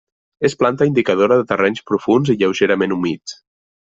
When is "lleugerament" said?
2.39-2.97